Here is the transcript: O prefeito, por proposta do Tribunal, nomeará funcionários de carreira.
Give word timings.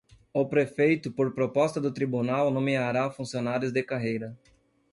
O 0.33 0.47
prefeito, 0.49 1.11
por 1.11 1.31
proposta 1.35 1.79
do 1.79 1.93
Tribunal, 1.93 2.49
nomeará 2.49 3.11
funcionários 3.11 3.71
de 3.71 3.83
carreira. 3.83 4.35